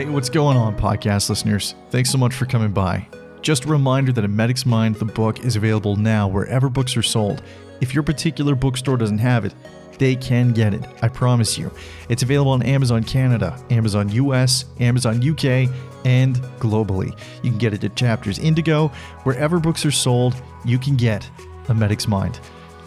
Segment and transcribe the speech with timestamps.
[0.00, 1.74] Hey, what's going on, podcast listeners?
[1.90, 3.06] Thanks so much for coming by.
[3.42, 7.02] Just a reminder that A Medic's Mind, the book, is available now wherever books are
[7.02, 7.42] sold.
[7.82, 9.52] If your particular bookstore doesn't have it,
[9.98, 10.86] they can get it.
[11.02, 11.70] I promise you.
[12.08, 15.68] It's available on Amazon Canada, Amazon US, Amazon UK,
[16.06, 17.14] and globally.
[17.42, 18.88] You can get it at Chapters Indigo.
[19.24, 21.28] Wherever books are sold, you can get
[21.68, 22.40] A Medic's Mind.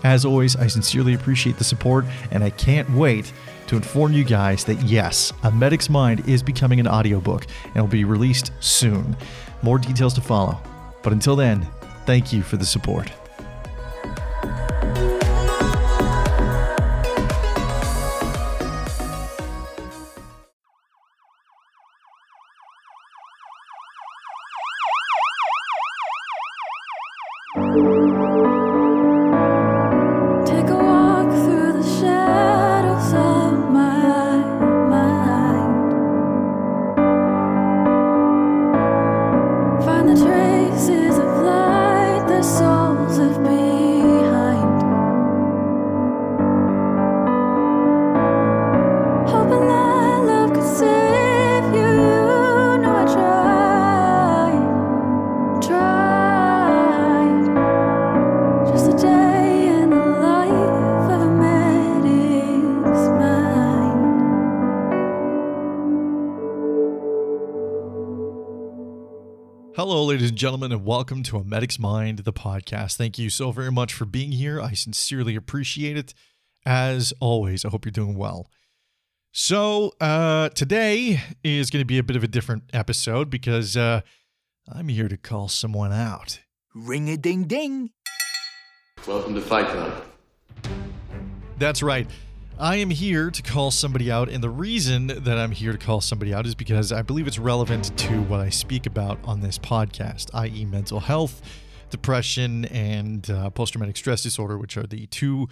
[0.03, 3.31] As always, I sincerely appreciate the support, and I can't wait
[3.73, 7.87] to inform you guys that yes, A Medic's Mind is becoming an audiobook and will
[7.87, 9.17] be released soon.
[9.63, 10.59] More details to follow.
[11.01, 11.67] But until then,
[12.05, 13.11] thank you for the support.
[70.43, 72.97] Gentlemen, and welcome to A Medic's Mind, the podcast.
[72.97, 74.59] Thank you so very much for being here.
[74.59, 76.13] I sincerely appreciate it.
[76.65, 78.49] As always, I hope you're doing well.
[79.31, 84.01] So, uh, today is going to be a bit of a different episode because uh,
[84.67, 86.41] I'm here to call someone out.
[86.75, 87.91] Ring a ding ding.
[89.07, 90.03] Welcome to Fight Club.
[91.57, 92.05] That's right.
[92.59, 96.01] I am here to call somebody out, and the reason that I'm here to call
[96.01, 99.57] somebody out is because I believe it's relevant to what I speak about on this
[99.57, 101.41] podcast, i.e., mental health,
[101.89, 105.47] depression, and uh, post traumatic stress disorder, which are the two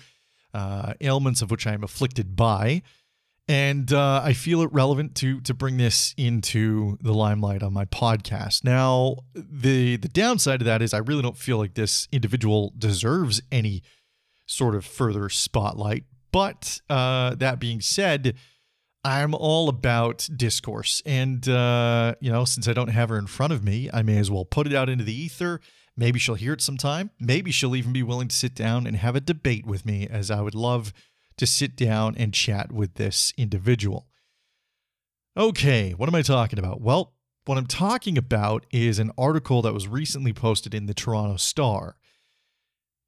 [0.53, 2.83] uh, ailments of which I am afflicted by.
[3.47, 7.85] And uh, I feel it relevant to to bring this into the limelight on my
[7.85, 8.63] podcast.
[8.63, 13.41] Now, the the downside of that is I really don't feel like this individual deserves
[13.51, 13.81] any
[14.45, 16.05] sort of further spotlight.
[16.31, 18.35] But uh, that being said,
[19.03, 21.01] I'm all about discourse.
[21.05, 24.17] And, uh, you know, since I don't have her in front of me, I may
[24.17, 25.59] as well put it out into the ether.
[25.97, 27.09] Maybe she'll hear it sometime.
[27.19, 30.31] Maybe she'll even be willing to sit down and have a debate with me, as
[30.31, 30.93] I would love
[31.37, 34.07] to sit down and chat with this individual.
[35.35, 36.81] Okay, what am I talking about?
[36.81, 37.13] Well,
[37.45, 41.97] what I'm talking about is an article that was recently posted in the Toronto Star.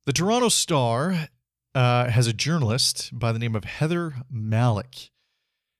[0.05, 1.29] The Toronto Star
[1.75, 5.09] uh, has a journalist by the name of Heather Mallick.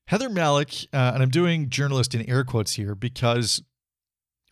[0.08, 3.62] Heather Mallick, uh, and I'm doing journalist in air quotes here because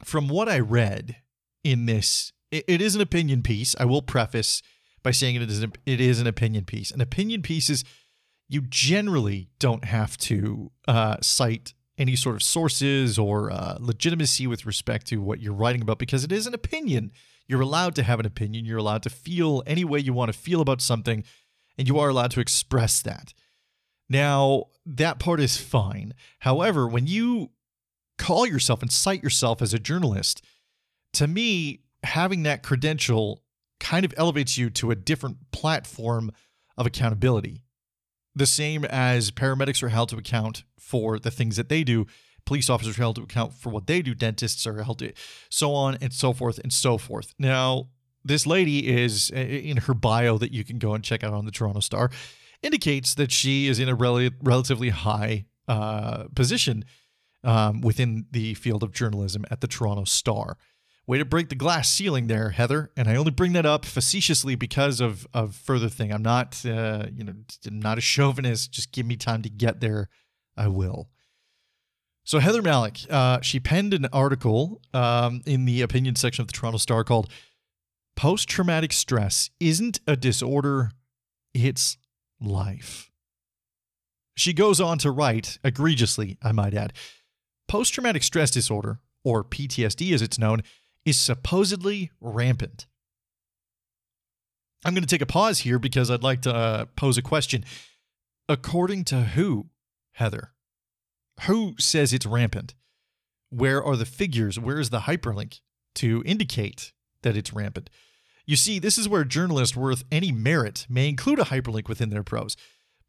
[0.03, 1.17] from what I read
[1.63, 3.75] in this, it, it is an opinion piece.
[3.79, 4.61] I will preface
[5.03, 6.91] by saying it is, an, it is an opinion piece.
[6.91, 7.83] An opinion piece is
[8.47, 14.65] you generally don't have to uh, cite any sort of sources or uh, legitimacy with
[14.65, 17.11] respect to what you're writing about because it is an opinion.
[17.51, 18.63] You're allowed to have an opinion.
[18.63, 21.25] You're allowed to feel any way you want to feel about something,
[21.77, 23.33] and you are allowed to express that.
[24.09, 26.13] Now, that part is fine.
[26.39, 27.49] However, when you
[28.17, 30.41] call yourself and cite yourself as a journalist,
[31.11, 33.43] to me, having that credential
[33.81, 36.31] kind of elevates you to a different platform
[36.77, 37.65] of accountability.
[38.33, 42.07] The same as paramedics are held to account for the things that they do,
[42.45, 45.13] police officers are held to account for what they do, dentists are held to,
[45.49, 47.33] so on and so forth and so forth.
[47.37, 47.89] Now,
[48.23, 51.51] this lady is in her bio that you can go and check out on the
[51.51, 52.11] Toronto Star,
[52.61, 56.85] indicates that she is in a rel- relatively high uh, position
[57.43, 60.57] um, within the field of journalism at the Toronto Star.
[61.07, 62.91] Way to break the glass ceiling there, Heather.
[62.95, 66.13] And I only bring that up facetiously because of of further thing.
[66.13, 67.33] I'm not, uh, you know,
[67.69, 68.71] not a chauvinist.
[68.71, 70.09] Just give me time to get there.
[70.55, 71.09] I will.
[72.23, 76.53] So Heather Mallick, uh, she penned an article um, in the opinion section of the
[76.53, 77.29] Toronto Star called
[78.15, 80.91] "Post Traumatic Stress Isn't a Disorder,
[81.53, 81.97] It's
[82.39, 83.11] Life."
[84.35, 86.93] She goes on to write, egregiously, I might add,
[87.67, 90.61] post traumatic stress disorder, or PTSD as it's known,
[91.05, 92.87] is supposedly rampant.
[94.83, 97.63] I'm going to take a pause here because I'd like to uh, pose a question.
[98.49, 99.67] According to who,
[100.13, 100.53] Heather?
[101.47, 102.75] Who says it's rampant?
[103.49, 104.59] Where are the figures?
[104.59, 105.61] Where is the hyperlink
[105.95, 106.93] to indicate
[107.23, 107.89] that it's rampant?
[108.45, 112.23] You see, this is where journalists worth any merit may include a hyperlink within their
[112.23, 112.55] prose.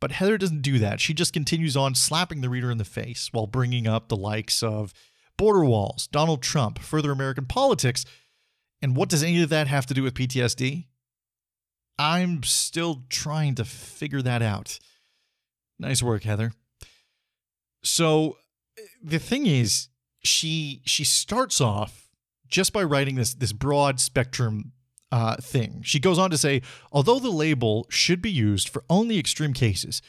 [0.01, 1.01] But Heather doesn't do that.
[1.01, 4.63] She just continues on slapping the reader in the face while bringing up the likes
[4.63, 4.93] of
[5.37, 8.05] border walls, Donald Trump, further American politics.
[8.81, 10.87] And what does any of that have to do with PTSD?
[11.99, 14.81] I'm still trying to figure that out.
[15.79, 16.53] Nice work, Heather.
[17.83, 18.39] So
[19.03, 19.89] the thing is,
[20.25, 22.09] she she starts off
[22.49, 24.73] just by writing this this broad spectrum
[25.11, 25.83] uh, thing.
[25.85, 30.01] She goes on to say, although the label should be used for only extreme cases,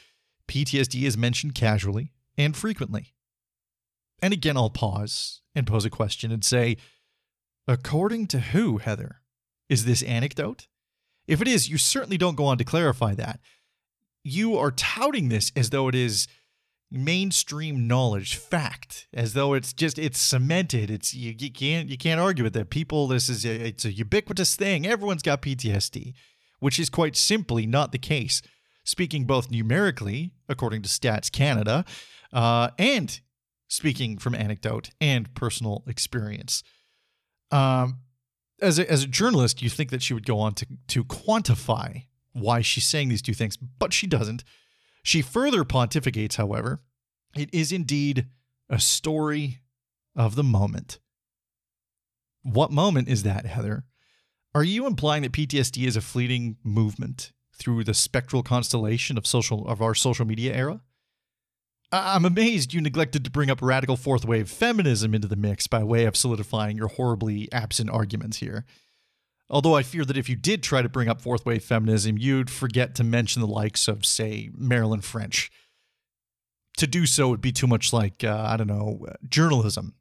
[0.47, 3.13] PTSD is mentioned casually and frequently.
[4.21, 6.77] And again, I'll pause and pose a question and say,
[7.67, 9.19] according to who, Heather?
[9.67, 10.67] Is this anecdote?
[11.27, 13.39] If it is, you certainly don't go on to clarify that.
[14.23, 16.27] You are touting this as though it is
[16.93, 20.91] mainstream knowledge fact as though it's just it's cemented.
[20.91, 23.91] It's you, you can't you can't argue with that people this is a, it's a
[23.91, 24.85] ubiquitous thing.
[24.85, 26.13] Everyone's got ptsd
[26.59, 28.41] which is quite simply not the case.
[28.85, 31.83] Speaking both numerically according to stats canada
[32.31, 33.19] uh, and
[33.67, 36.63] speaking from anecdote and personal experience.
[37.51, 38.01] Um,
[38.61, 42.05] as a, as a journalist you think that she would go on to to quantify
[42.33, 44.43] why she's saying these two things but she doesn't
[45.03, 46.81] she further pontificates, however,
[47.35, 48.27] it is indeed
[48.69, 49.59] a story
[50.15, 50.99] of the moment.
[52.41, 53.83] What moment is that, Heather?
[54.55, 59.67] Are you implying that PTSD is a fleeting movement through the spectral constellation of social
[59.67, 60.81] of our social media era?
[61.91, 65.83] I'm amazed you neglected to bring up radical fourth wave feminism into the mix by
[65.83, 68.65] way of solidifying your horribly absent arguments here.
[69.53, 72.49] Although I fear that if you did try to bring up fourth wave feminism, you'd
[72.49, 75.51] forget to mention the likes of, say, Marilyn French.
[76.77, 79.93] To do so would be too much like, uh, I don't know, journalism.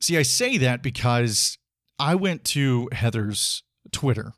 [0.00, 1.58] See, I say that because
[1.98, 4.32] I went to Heather's Twitter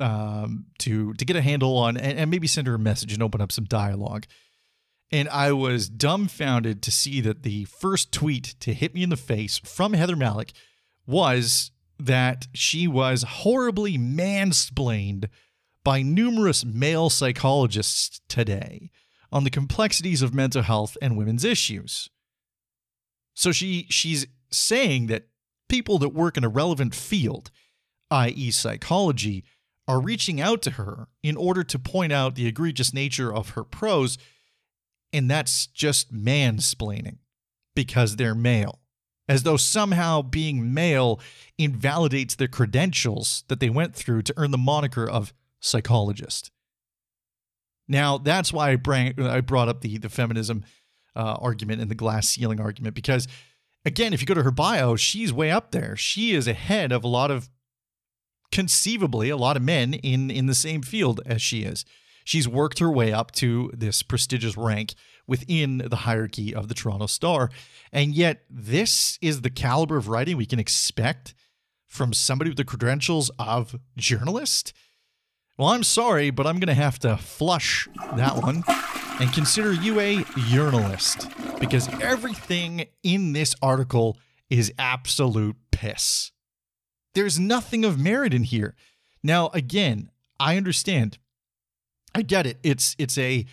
[0.00, 3.22] um, to to get a handle on and, and maybe send her a message and
[3.22, 4.26] open up some dialogue.
[5.12, 9.16] And I was dumbfounded to see that the first tweet to hit me in the
[9.16, 10.50] face from Heather Mallick
[11.06, 15.28] was that she was horribly mansplained
[15.84, 18.90] by numerous male psychologists today
[19.32, 22.10] on the complexities of mental health and women's issues.
[23.34, 25.28] So she she's saying that
[25.68, 27.50] people that work in a relevant field,
[28.10, 28.50] i.e.
[28.50, 29.44] psychology,
[29.88, 33.64] are reaching out to her in order to point out the egregious nature of her
[33.64, 34.18] prose
[35.12, 37.18] and that's just mansplaining
[37.74, 38.80] because they're male
[39.28, 41.20] as though somehow being male
[41.58, 46.50] invalidates the credentials that they went through to earn the moniker of psychologist.
[47.88, 50.64] Now, that's why I, bring, I brought up the, the feminism
[51.14, 53.26] uh, argument and the glass ceiling argument, because
[53.84, 55.96] again, if you go to her bio, she's way up there.
[55.96, 57.48] She is ahead of a lot of,
[58.52, 61.84] conceivably, a lot of men in, in the same field as she is.
[62.24, 64.94] She's worked her way up to this prestigious rank
[65.26, 67.50] within the hierarchy of the Toronto Star.
[67.92, 71.34] And yet, this is the caliber of writing we can expect
[71.86, 74.72] from somebody with the credentials of journalist.
[75.58, 78.62] Well, I'm sorry, but I'm going to have to flush that one
[79.20, 81.28] and consider you a journalist
[81.58, 84.18] because everything in this article
[84.50, 86.32] is absolute piss.
[87.14, 88.74] There's nothing of merit in here.
[89.22, 91.18] Now, again, I understand.
[92.14, 92.58] I get it.
[92.62, 93.46] It's it's a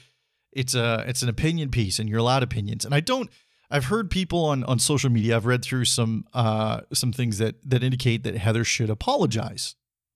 [0.56, 2.86] it's a it's an opinion piece and you're allowed opinions.
[2.86, 3.30] And I don't
[3.70, 7.56] I've heard people on on social media, I've read through some uh some things that
[7.70, 9.76] that indicate that Heather should apologize.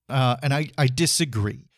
[0.09, 1.69] Uh and I I disagree.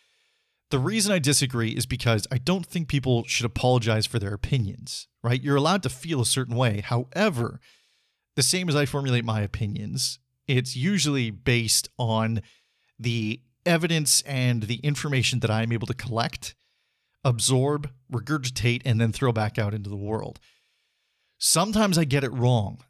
[0.72, 5.07] The reason I disagree is because I don't think people should apologize for their opinions,
[5.24, 5.41] right?
[5.41, 6.81] You're allowed to feel a certain way.
[6.81, 7.60] However,
[8.36, 12.41] the same as I formulate my opinions, it's usually based on
[13.00, 16.55] the evidence and the information that I'm able to collect
[17.23, 20.39] absorb, regurgitate, and then throw back out into the world.
[21.38, 22.83] Sometimes I get it wrong.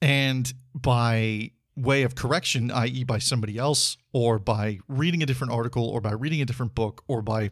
[0.00, 5.88] And by way of correction, i.e., by somebody else, or by reading a different article,
[5.88, 7.50] or by reading a different book, or by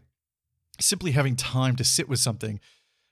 [0.79, 2.59] simply having time to sit with something,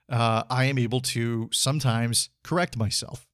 [0.09, 3.27] uh, I am able to sometimes correct myself.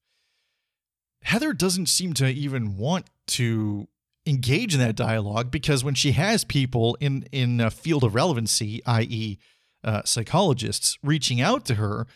[1.24, 3.88] Heather doesn't seem to even want to
[4.26, 8.82] engage in that dialogue because when she has people in in a field of relevancy,
[8.86, 9.38] i.e.,
[9.84, 12.08] uh, psychologists reaching out to her,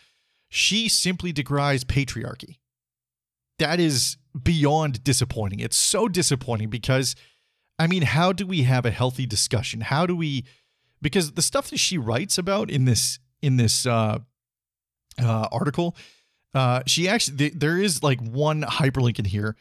[0.50, 2.58] she simply decries patriarchy.
[3.60, 5.60] That is beyond disappointing.
[5.60, 7.16] It's so disappointing because,
[7.80, 9.82] I mean, how do we have a healthy discussion?
[9.82, 10.46] How do we?
[11.02, 14.20] Because the stuff that she writes about in this in this uh,
[15.22, 15.96] uh, article,
[16.54, 19.56] uh, she actually th- there is like one hyperlink in here,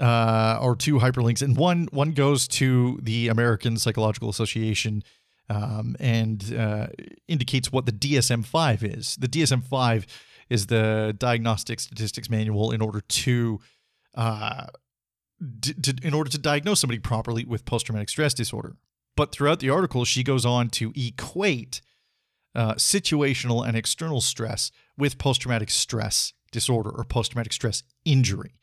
[0.00, 5.02] uh, or two hyperlinks, and one one goes to the American Psychological Association
[5.48, 6.88] um, and uh,
[7.26, 9.16] indicates what the DSM 5 is.
[9.16, 10.06] The DSM 5
[10.50, 13.60] is the Diagnostic Statistics Manual in order to.
[14.14, 14.66] Uh,
[16.02, 18.74] in order to diagnose somebody properly with post traumatic stress disorder.
[19.16, 21.80] But throughout the article, she goes on to equate
[22.56, 28.54] uh, situational and external stress with post traumatic stress disorder or post traumatic stress injury.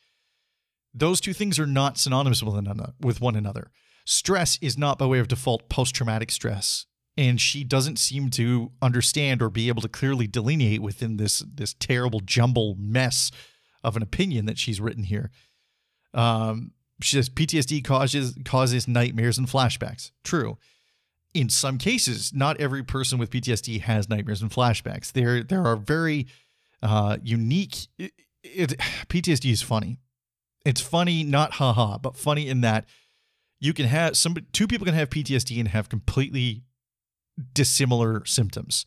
[0.94, 2.94] Those two things are not synonymous with another.
[3.00, 3.72] With one another.
[4.06, 6.86] Stress is not by way of default post traumatic stress,
[7.18, 11.74] and she doesn't seem to understand or be able to clearly delineate within this this
[11.74, 13.32] terrible jumble mess
[13.84, 15.32] of an opinion that she's written here.
[16.14, 16.72] Um,
[17.02, 20.12] she says PTSD causes causes nightmares and flashbacks.
[20.24, 20.58] True.
[21.34, 25.12] In some cases, not every person with PTSD has nightmares and flashbacks.
[25.12, 26.28] There there are very
[26.84, 27.88] uh, unique.
[27.98, 28.70] It, it,
[29.10, 30.00] PTSD is funny.
[30.64, 32.86] It's funny, not haha, but funny in that
[33.60, 36.64] you can have some two people can have PTSD and have completely
[37.54, 38.86] dissimilar symptoms.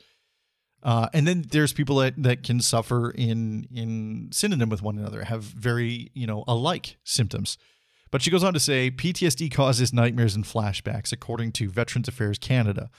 [0.83, 5.25] Uh, and then there's people that, that can suffer in in synonym with one another,
[5.25, 7.59] have very you know alike symptoms.
[8.11, 12.39] But she goes on to say PTSD causes nightmares and flashbacks, according to Veterans Affairs
[12.39, 12.91] Canada.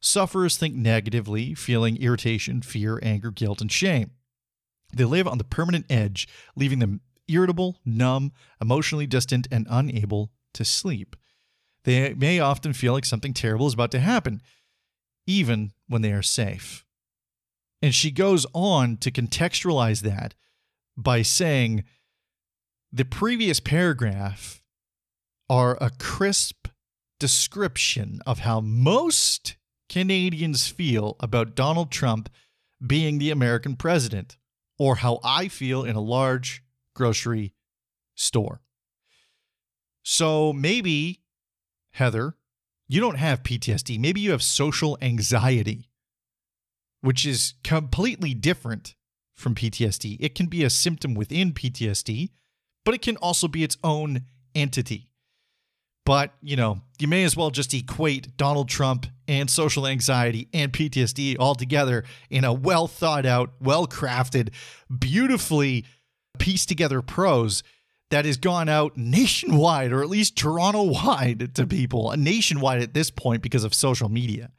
[0.00, 4.10] Sufferers think negatively, feeling irritation, fear, anger, guilt, and shame.
[4.92, 10.64] They live on the permanent edge, leaving them irritable, numb, emotionally distant, and unable to
[10.64, 11.16] sleep.
[11.84, 14.40] They may often feel like something terrible is about to happen,
[15.26, 16.84] even when they are safe.
[17.80, 20.34] And she goes on to contextualize that
[20.96, 21.84] by saying
[22.92, 24.62] the previous paragraph
[25.48, 26.68] are a crisp
[27.18, 29.56] description of how most
[29.88, 32.28] Canadians feel about Donald Trump
[32.84, 34.36] being the American president,
[34.78, 37.54] or how I feel in a large grocery
[38.14, 38.60] store.
[40.02, 41.22] So maybe,
[41.92, 42.36] Heather,
[42.88, 43.98] you don't have PTSD.
[43.98, 45.88] Maybe you have social anxiety
[47.02, 48.94] which is completely different
[49.36, 50.16] from PTSD.
[50.20, 52.30] It can be a symptom within PTSD,
[52.84, 54.22] but it can also be its own
[54.54, 55.08] entity.
[56.04, 60.72] But, you know, you may as well just equate Donald Trump and social anxiety and
[60.72, 64.50] PTSD all together in a well thought out, well crafted,
[64.96, 65.84] beautifully
[66.38, 67.62] pieced together prose
[68.12, 73.10] that has gone out nationwide or at least Toronto wide to people, nationwide at this
[73.10, 74.50] point because of social media.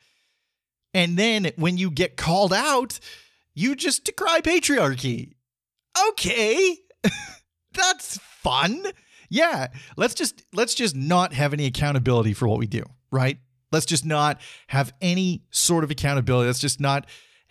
[0.93, 2.99] And then when you get called out,
[3.53, 5.33] you just decry patriarchy.
[6.09, 6.77] Okay.
[7.73, 8.85] That's fun.
[9.29, 9.67] Yeah,
[9.97, 13.37] let's just let's just not have any accountability for what we do, right?
[13.71, 16.47] Let's just not have any sort of accountability.
[16.47, 17.05] Let's just not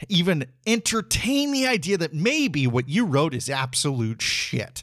[0.08, 4.82] even entertain the idea that maybe what you wrote is absolute shit.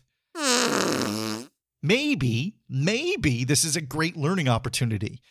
[1.82, 5.22] Maybe, maybe this is a great learning opportunity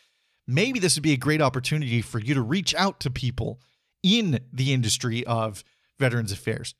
[0.49, 3.61] maybe this would be a great opportunity for you to reach out to people
[4.01, 5.63] in the industry of
[5.99, 6.73] Veterans Affairs.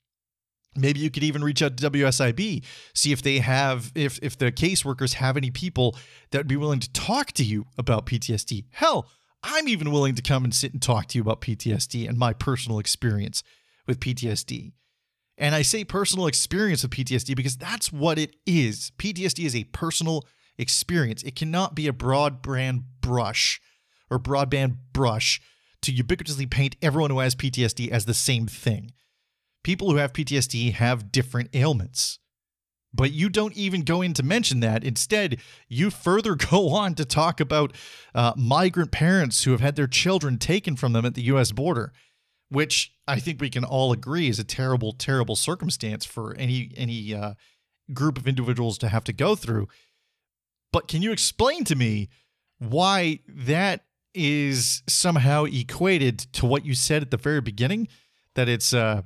[0.76, 2.64] Maybe you could even reach out to WSIB,
[2.94, 5.96] see if they have, if if the caseworkers have any people
[6.32, 8.66] that would be willing to talk to you about PTSD.
[8.72, 9.08] Hell,
[9.44, 12.34] I'm even willing to come and sit and talk to you about PTSD and my
[12.34, 13.44] personal experience
[13.88, 14.74] with PTSD.
[15.40, 18.92] And I say personal experience of PTSD because that's what it is.
[18.98, 20.26] PTSD is a personal
[20.58, 21.24] experience.
[21.24, 23.62] It cannot be a broad brand brush
[24.12, 25.40] or broadband brush
[25.82, 28.92] to ubiquitously paint everyone who has PTSD as the same thing.
[29.64, 32.20] People who have PTSD have different ailments.
[32.94, 34.84] But you don't even go in to mention that.
[34.84, 37.74] Instead, you further go on to talk about
[38.14, 41.94] uh, migrant parents who have had their children taken from them at the US border,
[42.50, 47.14] which I think we can all agree is a terrible, terrible circumstance for any any
[47.14, 47.34] uh,
[47.94, 49.68] group of individuals to have to go through.
[50.72, 52.10] But can you explain to me
[52.60, 57.88] why that is somehow equated to what you said at the very beginning?
[58.36, 59.04] That it's uh,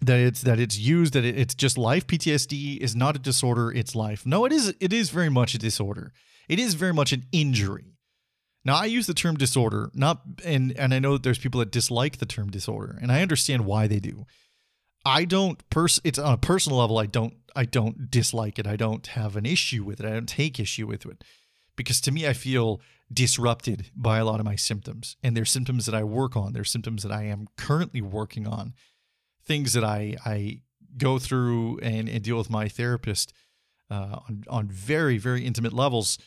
[0.00, 2.06] that it's that it's used that it's just life.
[2.06, 4.26] PTSD is not a disorder; it's life.
[4.26, 4.74] No, it is.
[4.80, 6.12] It is very much a disorder.
[6.48, 7.97] It is very much an injury.
[8.68, 11.70] Now, I use the term disorder, not and and I know that there's people that
[11.70, 14.26] dislike the term disorder, and I understand why they do.
[15.06, 18.66] I don't pers it's on a personal level I don't I don't dislike it.
[18.66, 20.06] I don't have an issue with it.
[20.06, 21.24] I don't take issue with it.
[21.76, 25.16] Because to me I feel disrupted by a lot of my symptoms.
[25.22, 26.52] And they're symptoms that I work on.
[26.52, 28.74] They're symptoms that I am currently working on.
[29.46, 30.60] Things that I I
[30.98, 33.32] go through and, and deal with my therapist
[33.90, 36.18] uh, on on very, very intimate levels.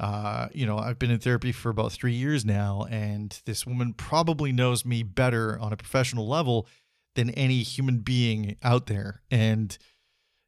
[0.00, 3.92] Uh, you know, I've been in therapy for about three years now, and this woman
[3.92, 6.66] probably knows me better on a professional level
[7.16, 9.20] than any human being out there.
[9.30, 9.76] And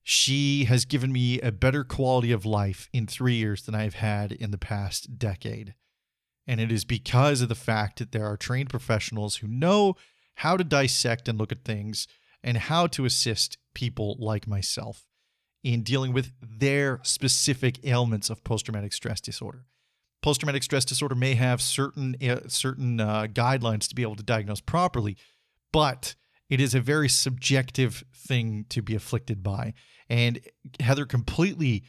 [0.02, 4.32] she has given me a better quality of life in three years than I've had
[4.32, 5.74] in the past decade.
[6.46, 9.96] And it is because of the fact that there are trained professionals who know
[10.36, 12.08] how to dissect and look at things
[12.42, 15.04] and how to assist people like myself
[15.62, 19.64] in dealing with their specific ailments of post traumatic stress disorder.
[20.22, 24.22] Post traumatic stress disorder may have certain uh, certain uh, guidelines to be able to
[24.22, 25.16] diagnose properly,
[25.72, 26.14] but
[26.48, 29.74] it is a very subjective thing to be afflicted by.
[30.08, 30.40] And
[30.80, 31.84] Heather completely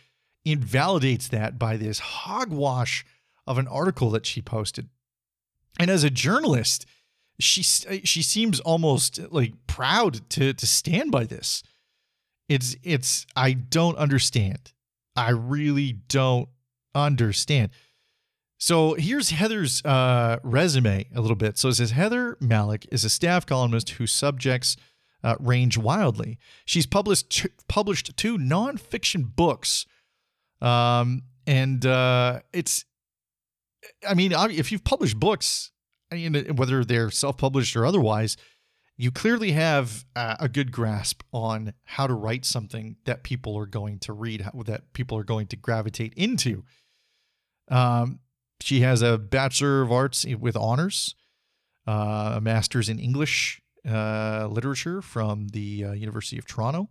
[0.46, 3.06] invalidates that by this hogwash
[3.46, 4.90] of an article that she posted.
[5.80, 6.86] And as a journalist,
[7.40, 11.64] she she seems almost like proud to to stand by this.
[12.50, 14.72] It's it's I don't understand.
[15.16, 16.50] I really don't
[16.96, 17.72] understand.
[18.58, 21.58] So here's Heather's uh, resume a little bit.
[21.58, 24.78] So it says Heather Mallick is a staff columnist whose subjects
[25.24, 26.38] uh, range wildly.
[26.66, 29.86] She's published t- published two nonfiction books,
[30.62, 32.86] um, and uh, it's.
[34.08, 35.72] I mean, if you've published books,
[36.10, 38.38] I mean, whether they're self-published or otherwise,
[38.98, 43.66] you clearly have uh, a good grasp on how to write something that people are
[43.66, 46.64] going to read, that people are going to gravitate into.
[47.70, 48.20] Um,
[48.62, 51.16] she has a Bachelor of Arts with honors,
[51.88, 56.90] uh, a master's in English uh, literature from the uh, University of Toronto,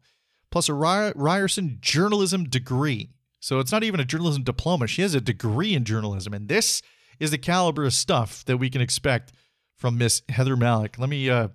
[0.50, 3.11] plus a Ryerson journalism degree.
[3.40, 4.87] So it's not even a journalism diploma.
[4.87, 6.35] She has a degree in journalism.
[6.35, 6.82] And this
[7.18, 9.32] is the caliber of stuff that we can expect
[9.76, 10.99] from Miss Heather Mallick.
[10.99, 11.49] Let me uh,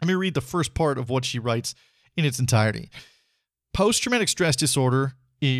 [0.00, 1.74] let me read the first part of what she writes
[2.16, 2.90] in its entirety.
[3.72, 5.14] Post traumatic stress disorder,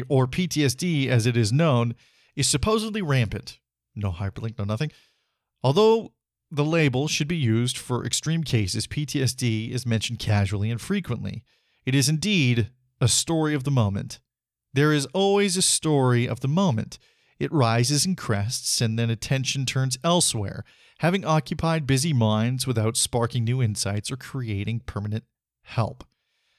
[0.08, 1.94] or PTSD as it is known,
[2.34, 3.58] is supposedly rampant
[3.96, 4.92] no hyperlink, no nothing.
[5.62, 6.12] Although
[6.50, 11.42] the label should be used for extreme cases, PTSD is mentioned casually and frequently.
[11.84, 14.20] It is indeed a story of the moment.
[14.72, 16.98] There is always a story of the moment.
[17.38, 20.64] It rises and crests, and then attention turns elsewhere,
[21.00, 25.24] having occupied busy minds without sparking new insights or creating permanent
[25.62, 26.04] help.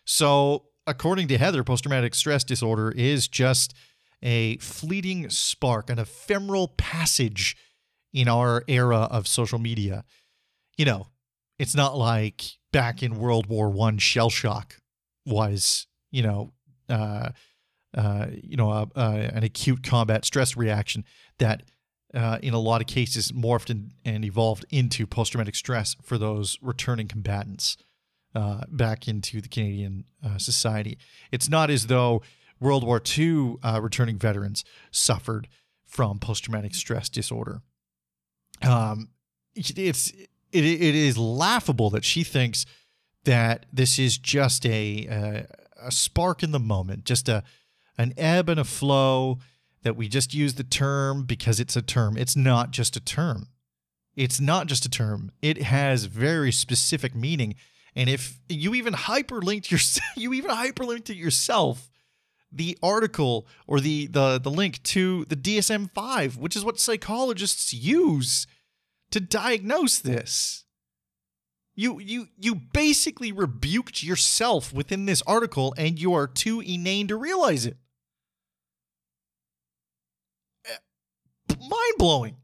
[0.06, 3.74] So, according to Heather, post traumatic stress disorder is just
[4.24, 7.56] a fleeting spark, an ephemeral passage
[8.14, 10.04] in our era of social media.
[10.78, 11.08] You know,
[11.60, 14.78] it's not like back in World War One, shell shock
[15.26, 16.54] was, you know,
[16.90, 17.30] uh,
[17.96, 21.04] uh, you know, uh, uh, an acute combat stress reaction
[21.40, 21.64] that,
[22.14, 26.18] uh, in a lot of cases, morphed and, and evolved into post traumatic stress for
[26.18, 27.78] those returning combatants
[28.36, 30.06] uh, back into the Canadian
[30.38, 30.98] society.
[31.32, 32.22] It's not as though
[32.60, 35.48] World War II uh, returning veterans suffered
[35.86, 37.62] from post traumatic stress disorder.
[38.62, 39.10] Um,
[39.56, 40.12] it's
[40.52, 42.66] it, it is laughable that she thinks
[43.24, 45.48] that this is just a, a
[45.80, 47.44] a spark in the moment, just a
[47.98, 49.40] an ebb and a flow
[49.88, 52.18] that we just use the term because it's a term.
[52.18, 53.48] It's not just a term.
[54.18, 55.32] It's not just a term.
[55.42, 57.56] It has very specific meaning.
[57.96, 59.80] And if you even hyperlinked your
[60.22, 61.90] you even hyperlinked it yourself
[62.52, 68.46] the article or the the the link to the DSM-5, which is what psychologists use
[69.12, 70.66] to diagnose this.
[71.76, 77.16] You you you basically rebuked yourself within this article and you are too inane to
[77.16, 77.78] realize it.
[81.68, 82.38] Eh, mind-blowing.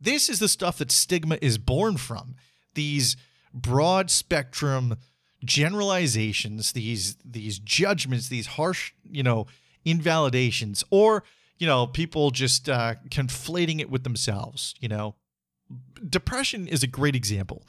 [0.00, 2.36] This is the stuff that stigma is born from.
[2.74, 3.16] These
[3.52, 4.96] broad spectrum
[5.44, 9.46] generalizations, these these judgments, these harsh, you know,
[9.84, 11.24] invalidations, or
[11.58, 14.74] you know, people just uh, conflating it with themselves.
[14.80, 15.14] You know,
[16.06, 17.66] depression is a great example.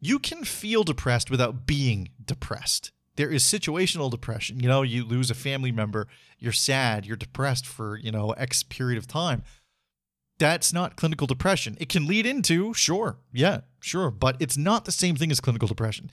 [0.00, 2.92] You can feel depressed without being depressed.
[3.16, 4.60] There is situational depression.
[4.60, 6.08] You know, you lose a family member,
[6.38, 9.42] you're sad, you're depressed for, you know, X period of time.
[10.38, 11.76] That's not clinical depression.
[11.80, 15.68] It can lead into, sure, yeah, sure, but it's not the same thing as clinical
[15.68, 16.10] depression.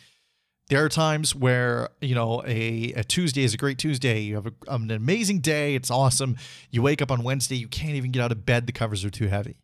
[0.69, 4.21] There are times where, you know, a, a Tuesday is a great Tuesday.
[4.21, 5.75] You have a, an amazing day.
[5.75, 6.37] It's awesome.
[6.69, 8.67] You wake up on Wednesday, you can't even get out of bed.
[8.67, 9.57] The covers are too heavy.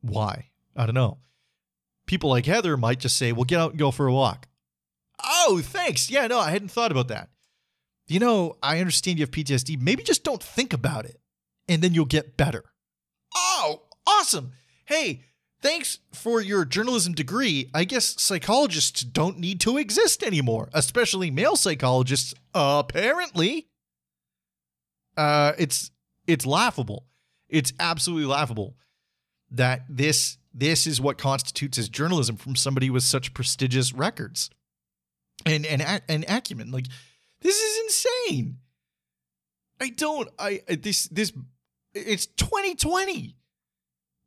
[0.00, 0.50] Why?
[0.76, 1.18] I don't know.
[2.06, 4.46] People like Heather might just say, well, get out and go for a walk.
[5.24, 6.10] Oh, thanks.
[6.10, 7.30] Yeah, no, I hadn't thought about that.
[8.06, 9.80] You know, I understand you have PTSD.
[9.80, 11.20] Maybe just don't think about it
[11.68, 12.64] and then you'll get better.
[13.34, 14.52] Oh, awesome.
[14.84, 15.24] Hey,
[15.62, 17.70] Thanks for your journalism degree.
[17.72, 23.68] I guess psychologists don't need to exist anymore, especially male psychologists, apparently.
[25.16, 25.92] Uh, it's
[26.26, 27.06] it's laughable.
[27.48, 28.74] It's absolutely laughable
[29.52, 34.50] that this this is what constitutes as journalism from somebody with such prestigious records
[35.46, 36.72] and and and acumen.
[36.72, 36.86] Like
[37.40, 38.58] this is insane.
[39.80, 41.32] I don't I this this
[41.94, 43.36] it's 2020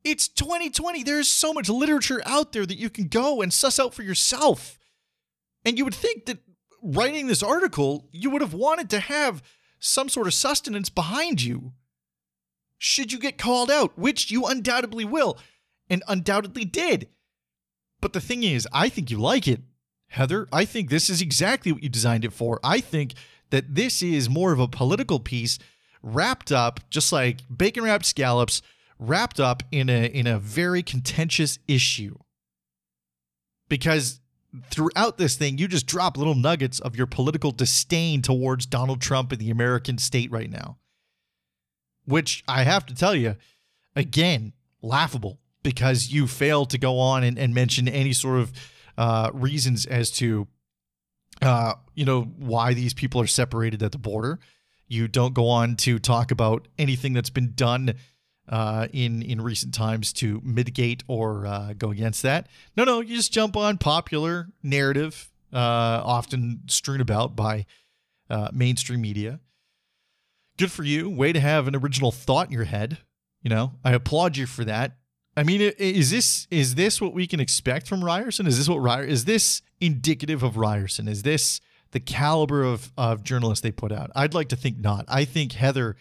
[0.04, 1.04] It's 2020.
[1.04, 4.78] There's so much literature out there that you can go and suss out for yourself.
[5.66, 6.40] And you would think that
[6.84, 9.42] writing this article, you would have wanted to have
[9.80, 11.74] some sort of sustenance behind you.
[12.78, 15.38] Should you get called out, which you undoubtedly will,
[15.90, 17.08] and undoubtedly did.
[18.02, 19.62] But the thing is, I think you like it,
[20.10, 20.48] Heather.
[20.52, 22.60] I think this is exactly what you designed it for.
[22.64, 23.14] I think
[23.50, 25.58] that this is more of a political piece
[26.06, 28.62] wrapped up, just like bacon wrapped scallops,
[29.00, 32.16] wrapped up in a in a very contentious issue.
[33.68, 34.22] Because
[34.70, 39.32] throughout this thing, you just drop little nuggets of your political disdain towards Donald Trump
[39.32, 40.78] and the American state right now.
[42.06, 43.36] Which I have to tell you,
[43.96, 48.54] again, laughable because you failed to go on and, and mention any sort of
[49.00, 50.48] uh, reasons as to,
[51.42, 54.40] uh, you know, why these people are separated at the border.
[54.88, 57.96] You don't go on to talk about anything that's been done
[58.48, 62.48] uh, in in recent times to mitigate or uh, go against that.
[62.78, 67.66] No, no, you just jump on popular narrative, uh, often strewn about by
[68.30, 69.40] uh, mainstream media.
[70.58, 71.10] Good for you.
[71.10, 73.00] Way to have an original thought in your head.
[73.42, 74.98] You know, I applaud you for that.
[75.38, 78.48] I mean, is this is this what we can expect from Ryerson?
[78.48, 81.08] Is this what Ryer is this indicative of Ryerson?
[81.08, 81.60] Is this
[81.92, 84.12] the caliber of of journalists they put out?
[84.16, 85.06] I'd like to think not.
[85.08, 85.96] I think Heather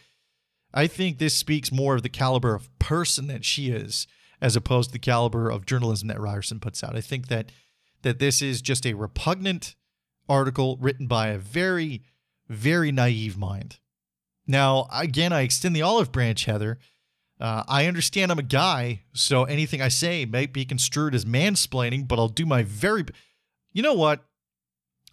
[0.75, 4.09] I think this speaks more of the caliber of person that she is,
[4.41, 6.97] as opposed to the caliber of journalism that Ryerson puts out.
[6.97, 7.53] I think that
[8.03, 9.77] that this is just a repugnant
[10.29, 12.03] article written by a very,
[12.49, 13.79] very naive mind.
[14.47, 16.79] Now, again, I extend the olive branch, Heather.
[17.41, 22.07] Uh, I understand I'm a guy, so anything I say might be construed as mansplaining,
[22.07, 23.05] but I'll do my very.
[23.73, 24.25] You know what?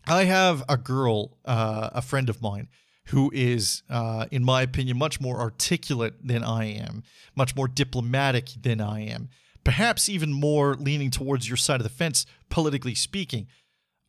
[0.07, 2.67] I have a girl, uh, a friend of mine,
[3.07, 7.03] who is, uh, in my opinion, much more articulate than I am,
[7.35, 9.29] much more diplomatic than I am,
[9.63, 13.47] perhaps even more leaning towards your side of the fence, politically speaking.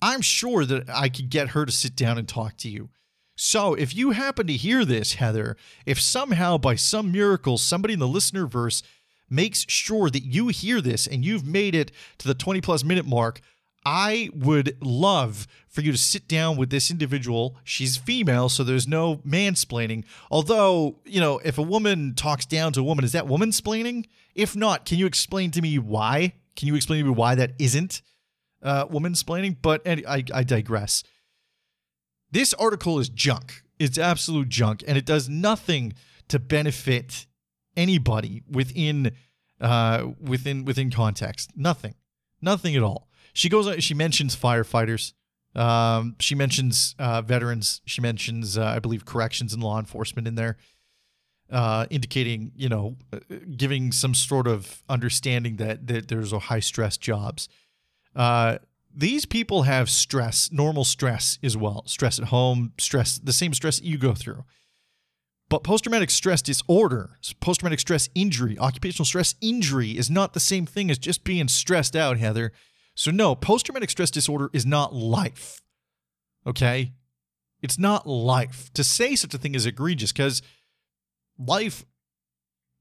[0.01, 2.91] I'm sure that I could get her to sit down and talk to you.
[3.37, 8.01] So, if you happen to hear this, Heather, if somehow by some miracle somebody in
[8.01, 8.83] the listener verse
[9.31, 13.07] makes sure that you hear this and you've made it to the 20 plus minute
[13.07, 13.41] mark,
[13.85, 17.57] I would love for you to sit down with this individual.
[17.65, 20.05] She's female, so there's no mansplaining.
[20.31, 24.07] Although, you know, if a woman talks down to a woman, is that woman splaining?
[24.35, 26.35] If not, can you explain to me why?
[26.55, 28.03] Can you explain to me why that isn't
[28.63, 29.57] uh, woman splaining?
[29.61, 31.03] But I, I digress.
[32.31, 33.63] This article is junk.
[33.79, 35.95] It's absolute junk, and it does nothing
[36.29, 37.27] to benefit
[37.77, 39.13] anybody within
[39.61, 41.51] uh, within within context.
[41.57, 41.95] Nothing,
[42.41, 43.09] nothing at all.
[43.33, 43.83] She goes.
[43.83, 45.13] She mentions firefighters.
[45.55, 47.83] Um, she mentions uh, veterans.
[47.85, 50.57] She mentions, uh, I believe, corrections and law enforcement in there,
[51.51, 53.19] uh, indicating, you know, uh,
[53.57, 57.49] giving some sort of understanding that that there's a high stress jobs.
[58.15, 58.59] Uh,
[58.95, 61.85] these people have stress, normal stress as well.
[61.87, 64.45] Stress at home, stress, the same stress you go through.
[65.49, 70.41] But post traumatic stress disorder, post traumatic stress injury, occupational stress injury is not the
[70.41, 72.53] same thing as just being stressed out, Heather.
[72.95, 75.61] So, no, post traumatic stress disorder is not life.
[76.47, 76.93] Okay?
[77.63, 78.73] It's not life.
[78.75, 80.43] To say such a thing is egregious because
[81.39, 81.85] life,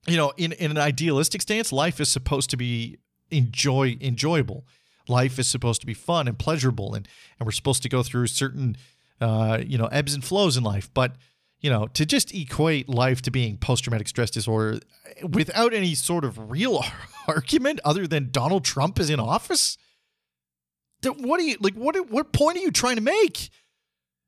[0.07, 2.97] you know, in, in an idealistic stance, life is supposed to be
[3.29, 4.65] enjoy enjoyable.
[5.07, 7.07] Life is supposed to be fun and pleasurable, and,
[7.39, 8.77] and we're supposed to go through certain,
[9.19, 10.89] uh, you know, ebbs and flows in life.
[10.93, 11.15] But
[11.59, 14.79] you know, to just equate life to being post traumatic stress disorder
[15.27, 16.83] without any sort of real
[17.27, 19.77] argument other than Donald Trump is in office?
[21.03, 21.73] What are you like?
[21.73, 23.49] What what point are you trying to make?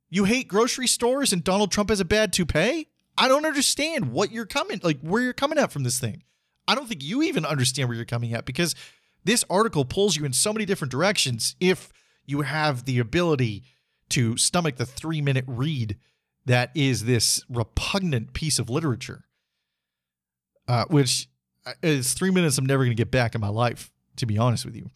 [0.09, 2.88] You hate grocery stores and Donald Trump has a bad toupee?
[3.17, 6.23] I don't understand what you're coming like where you're coming at from this thing.
[6.67, 8.75] I don't think you even understand where you're coming at because
[9.23, 11.91] this article pulls you in so many different directions if
[12.25, 13.63] you have the ability
[14.09, 15.97] to stomach the three minute read
[16.45, 19.25] that is this repugnant piece of literature,
[20.67, 21.27] uh, which
[21.65, 24.38] uh, is three minutes I'm never going to get back in my life, to be
[24.38, 24.91] honest with you.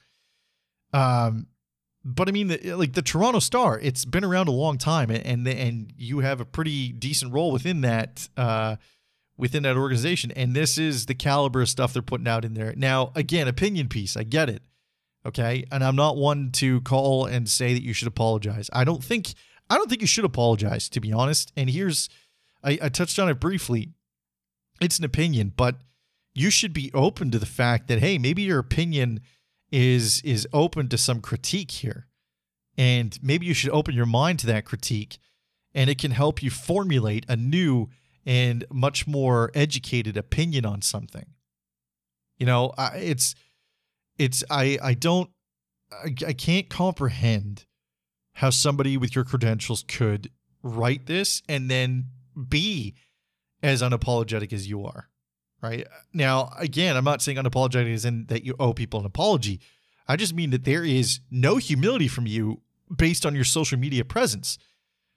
[0.93, 1.47] Um,
[2.07, 5.45] but I mean, the, like the Toronto Star, it's been around a long time, and
[5.45, 8.77] and, you have a pretty decent role within that uh,
[9.35, 10.31] within that organization.
[10.31, 12.73] And this is the caliber of stuff they're putting out in there.
[12.77, 14.61] Now, again, opinion piece, I get it,
[15.25, 18.69] okay, and I'm not one to call and say that you should apologize.
[18.71, 19.33] I don't think
[19.69, 21.51] I don't think you should apologize, to be honest.
[21.57, 22.07] And here's,
[22.63, 23.89] I, I touched on it briefly.
[24.79, 25.81] It's an opinion, but
[26.33, 29.19] you should be open to the fact that hey, maybe your opinion
[29.71, 32.07] is is open to some critique here,
[32.77, 35.17] and maybe you should open your mind to that critique,
[35.73, 37.89] and it can help you formulate a new
[38.25, 41.27] and much more educated opinion on something.
[42.37, 43.35] You know, I, it's
[44.17, 45.29] it's I I don't
[45.91, 47.65] I, I can't comprehend
[48.33, 50.29] how somebody with your credentials could
[50.61, 52.05] write this and then
[52.47, 52.95] be
[53.63, 55.09] as unapologetic as you are.
[55.61, 59.59] Right now, again, I'm not saying unapologetic is in that you owe people an apology.
[60.07, 62.61] I just mean that there is no humility from you
[62.95, 64.57] based on your social media presence.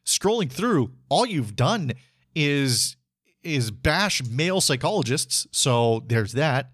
[0.04, 1.92] Scrolling through, all you've done
[2.34, 2.96] is
[3.42, 5.46] is bash male psychologists.
[5.50, 6.72] So there's that.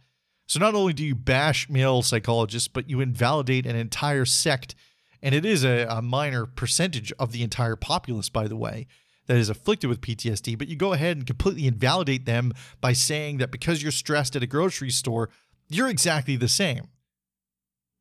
[0.49, 4.75] So not only do you bash male psychologists, but you invalidate an entire sect,
[5.23, 8.87] and it is a, a minor percentage of the entire populace, by the way,
[9.27, 10.57] that is afflicted with PTSD.
[10.57, 14.43] But you go ahead and completely invalidate them by saying that because you're stressed at
[14.43, 15.31] a grocery store,
[15.69, 16.89] you're exactly the same.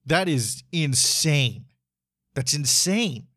[0.06, 1.66] That is insane.
[2.36, 3.28] That's insane.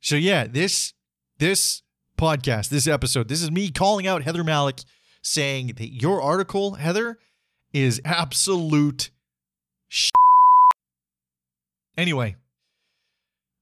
[0.00, 0.94] So yeah, this
[1.38, 1.82] this
[2.16, 4.84] podcast, this episode, this is me calling out Heather Mallick
[5.20, 7.18] saying that your article, Heather,
[7.72, 9.10] is absolute
[9.88, 10.10] sh-
[11.98, 12.36] Anyway,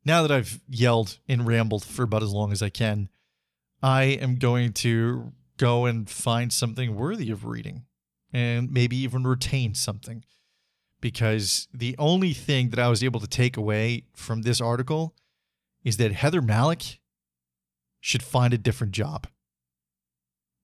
[0.04, 3.08] now that I've yelled and rambled for about as long as I can,
[3.82, 7.84] I am going to go and find something worthy of reading
[8.32, 10.24] and maybe even retain something.
[11.00, 15.14] Because the only thing that I was able to take away from this article
[15.84, 16.98] is that Heather Mallick
[18.00, 19.26] should find a different job.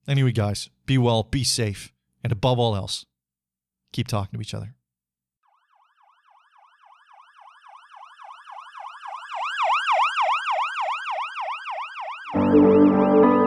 [0.08, 1.92] Anyway, guys, be well, be safe,
[2.24, 3.04] and above all else,
[3.92, 4.74] keep talking to each other.
[12.52, 13.39] Música